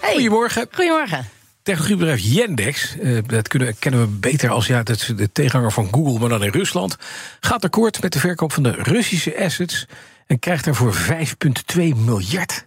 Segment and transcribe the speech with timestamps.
[0.00, 0.12] Hey.
[0.12, 0.66] Goedemorgen.
[0.70, 1.28] Goedemorgen.
[1.62, 5.88] Technologiebedrijf Yandex, eh, dat kunnen, kennen we beter als ja, dat is de tegenhanger van
[5.90, 6.96] Google, maar dan in Rusland,
[7.40, 9.86] gaat akkoord met de verkoop van de Russische assets
[10.26, 12.66] en krijgt daarvoor 5,2 miljard.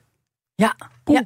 [0.55, 0.75] Ja,
[1.05, 1.23] ja.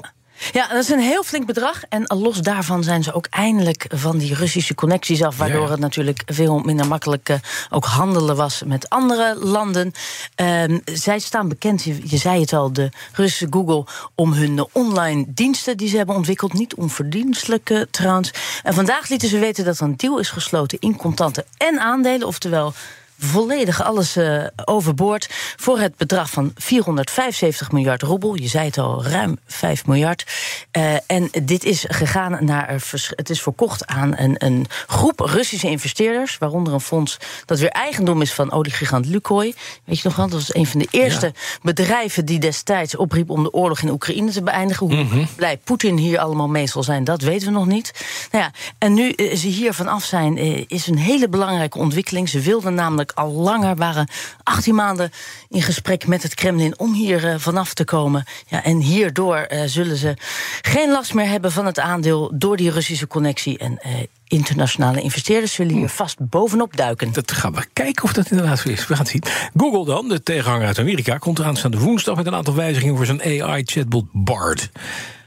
[0.52, 1.84] Ja, dat is een heel flink bedrag.
[1.90, 5.38] En los daarvan zijn ze ook eindelijk van die Russische connecties af.
[5.38, 5.72] Waardoor Ja.
[5.72, 7.38] het natuurlijk veel minder makkelijk eh,
[7.70, 9.91] ook handelen was met andere landen.
[10.36, 15.26] Ehm, zij staan bekend, je, je zei het al, de Russische Google, om hun online
[15.27, 16.54] diensten die ze hebben ontwikkeld.
[16.54, 18.32] Niet onverdienstelijk eh, trouwens.
[18.63, 22.27] En vandaag lieten ze weten dat er een deal is gesloten in contanten en aandelen.
[22.27, 22.74] Oftewel
[23.20, 28.35] volledig alles eh, overboord voor het bedrag van 475 miljard roebel.
[28.35, 30.26] Je zei het al, ruim 5 miljard.
[30.71, 36.37] Eh, en dit is gegaan naar, het is verkocht aan een, een groep Russische investeerders,
[36.37, 39.54] waaronder een fonds dat weer eigendom is van oliegigant Lukoil.
[39.84, 43.43] Weet je nog wel, dat was een van de eerste bedrijven die destijds opriep om
[43.43, 44.85] de oorlog in Oekraïne te beëindigen.
[44.87, 47.91] Hoe blij Poetin hier allemaal mee zal zijn, dat weten we nog niet.
[48.31, 50.37] Nou ja, en nu eh, ze hier vanaf zijn,
[50.68, 52.29] is een hele belangrijke ontwikkeling.
[52.29, 54.10] Ze wilden namelijk al langer, waren
[54.44, 55.12] 18 maanden
[55.50, 58.26] in gesprek met het Kremlin om hier eh, vanaf te komen.
[58.48, 60.14] Ja, en hierdoor eh, zullen ze
[60.62, 63.58] geen last meer hebben van het aandeel door die Russische connectie.
[63.58, 63.91] En eh,
[64.28, 67.14] internationale investeerders zullen hier vast bovenop duiken.
[67.14, 68.88] Dat gaan we kijken of dat inderdaad zo is.
[68.88, 69.24] We gaan het zien.
[69.58, 73.22] Google dan, de tegenhanger uit Amerika, komt aanstaande woensdag met een aantal wijzigingen voor zijn
[73.22, 74.69] AI-chatbot Bard.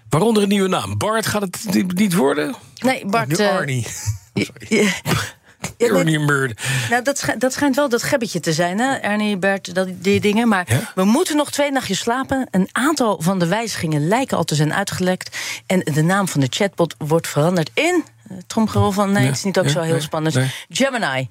[0.08, 0.98] Waaronder een nieuwe naam.
[0.98, 2.54] Bart gaat het niet- worden?
[2.80, 3.38] Nee, Bart.
[3.38, 3.86] Nu Arnie.
[5.76, 6.60] Ernie Bird.
[6.90, 10.20] Nou, dat, schij- dat schijnt wel dat gebbetje te zijn, hè, Ernie, Bert, dat, die
[10.20, 10.48] dingen.
[10.48, 10.92] Maar Ja?
[10.94, 12.46] we moeten nog twee nachtjes slapen.
[12.50, 15.36] Een aantal van de wijzigingen lijken al te zijn uitgelekt.
[15.66, 18.04] En de naam van de chatbot wordt veranderd in...
[18.28, 20.34] eh, Tromgerol van, nee, Ja, het is niet ook zo heel spannend.
[20.34, 20.50] nee.
[20.68, 21.28] Gemini.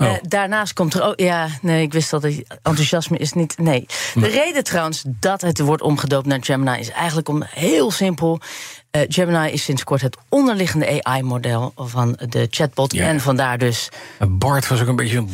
[0.00, 0.06] Oh.
[0.06, 1.20] Eh, daarnaast komt er ook.
[1.20, 3.58] Ja, nee, ik wist dat het enthousiasme is niet.
[3.58, 3.86] Nee.
[4.14, 8.40] De reden trouwens dat het wordt omgedoopt naar Gemini is eigenlijk om heel simpel.
[8.90, 12.92] Eh, Gemini is sinds kort het onderliggende AI-model van de chatbot.
[12.92, 13.06] Ja.
[13.06, 13.88] En vandaar dus.
[14.28, 15.28] Bart was ook een beetje een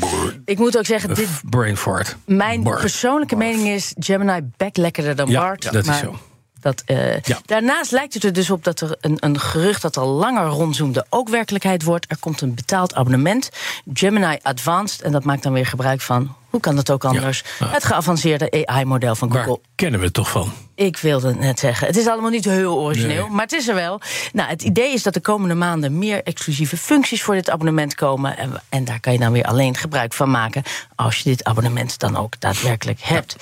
[0.44, 2.16] Ik moet ook zeggen, dit, brain fart.
[2.26, 2.80] mijn Bart.
[2.80, 5.72] persoonlijke mening is: Gemini back lekkerder dan Ja, Bart.
[5.72, 6.18] dat is zo.
[6.66, 7.38] Dat, eh, Ja.
[7.44, 11.06] Daarnaast lijkt het er dus op dat er een, een gerucht dat al langer rondzoomde
[11.08, 12.06] ook werkelijkheid wordt.
[12.08, 13.50] Er komt een betaald abonnement,
[13.92, 16.34] Gemini Advanced, en dat maakt dan weer gebruik van.
[16.50, 17.42] Hoe kan dat ook anders?
[17.58, 17.68] Ja.
[17.68, 19.62] Het geavanceerde AI-model van Waar Google.
[19.74, 20.52] kennen we het toch van?
[20.74, 21.86] Ik wilde het net zeggen.
[21.86, 23.30] Het is allemaal niet heel origineel, Nee.
[23.32, 24.00] maar het is er wel.
[24.32, 28.36] Nou, het idee is dat de komende maanden meer exclusieve functies voor dit abonnement komen.
[28.38, 30.62] En, en daar kan je dan weer alleen gebruik van maken.
[30.94, 33.36] Als je dit abonnement dan ook daadwerkelijk hebt.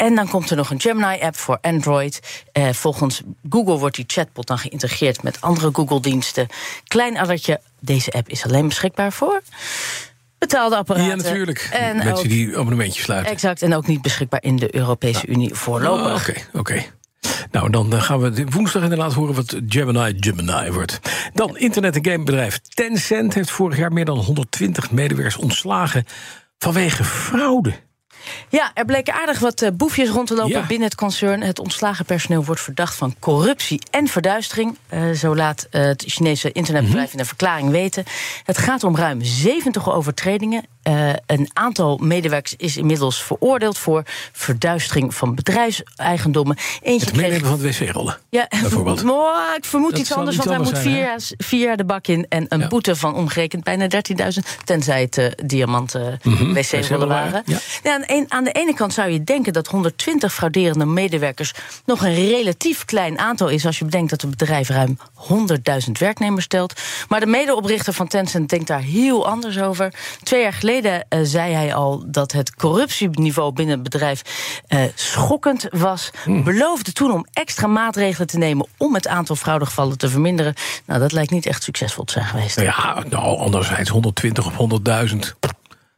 [0.00, 2.44] En dan komt er nog een Gemini-app voor Android.
[2.52, 6.46] Eh, volgens Google wordt die chatbot dan geïntegreerd met andere Google-diensten.
[6.84, 9.42] Klein addertje, deze app is alleen beschikbaar voor
[10.38, 11.08] betaalde apparaten.
[11.08, 11.68] Ja, natuurlijk.
[11.72, 13.32] En Mensen ook, die abonnementjes sluiten.
[13.32, 16.06] exact, en ook niet beschikbaar in de Europese Unie voorlopig.
[16.06, 16.84] Oh, Oké, oké.
[17.50, 21.00] Nou, dan eh, gaan we woensdag inderdaad horen wat Gemini Gemini wordt.
[21.34, 26.04] Dan internet- en gamebedrijf Tencent heeft vorig jaar meer dan 120 medewerkers ontslagen
[26.58, 27.72] vanwege fraude.
[28.48, 30.66] Ja, er bleken aardig wat eh, boefjes rond te lopen Ja.
[30.66, 31.40] binnen het concern.
[31.42, 34.78] Het ontslagen personeel wordt verdacht van corruptie en verduistering.
[34.88, 37.12] Eh, zo laat eh, het Chinese internetbedrijf Mhm.
[37.14, 38.04] in een verklaring weten.
[38.44, 40.64] Het gaat om ruim 70 overtredingen.
[40.90, 44.02] Eh, een aantal medewerkers is inmiddels veroordeeld voor
[44.32, 46.56] verduistering van bedrijfseigendommen.
[46.82, 48.18] Eentje Het kreeg meenemen van de wc-rollen.
[48.28, 49.02] ja, bijvoorbeeld.
[49.10, 51.84] Maar ik vermoed Dat iets anders, iets want hij moet vier, jaar, vier jaar de
[51.84, 52.66] bak in en een Ja.
[52.68, 57.32] boete van omgerekend bijna 13.000, tenzij het eh, diamanten Mhm, wc-rollen wc-rollen waren.
[57.32, 57.58] waren, ja.
[57.82, 61.52] Ja, aan, een- aan de ene kant zou je denken dat 120 frauderende medewerkers
[61.86, 66.44] nog een relatief klein aantal is als je bedenkt dat het bedrijf ruim 100.000 werknemers
[66.44, 66.80] stelt.
[67.08, 69.92] Maar de medeoprichter van Tencent denkt daar heel anders over.
[70.22, 74.22] Twee jaar geleden eh, zei hij al dat het corruptieniveau binnen het bedrijf
[74.66, 76.10] eh, schokkend was.
[76.24, 76.44] Hmm.
[76.44, 80.54] Beloofde toen om extra maatregelen te nemen om het aantal fraudegevallen te verminderen.
[80.84, 82.60] Nou, dat lijkt niet echt succesvol te zijn geweest.
[82.60, 85.16] Ja, nou, anderzijds 120 op 100.000.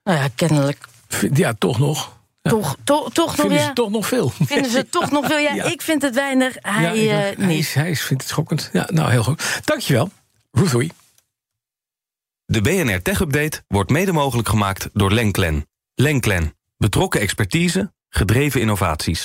[0.05, 0.85] Nou ja, kennelijk
[1.33, 2.13] Ja, toch nog.
[2.43, 2.51] Ja.
[2.51, 3.65] toch, toch, nog Vinden ja.
[3.65, 4.33] ze toch nog veel?
[4.45, 5.39] Vinden ze toch nog veel?
[5.39, 5.65] Ja, Ja.
[5.65, 6.57] ik vind het weinig.
[6.61, 7.59] Hij, eh, hij, niet.
[7.59, 8.71] is, hij is- vindt het schokkend.
[8.73, 9.61] Ja, nou, heel goed.
[9.65, 10.11] Dankjewel.
[10.53, 10.93] Ruth.
[12.53, 15.67] De BNR Tech Update wordt mede mogelijk gemaakt door Lenklen.
[15.95, 16.57] Lenklen.
[16.77, 19.25] Betrokken expertise, gedreven innovaties.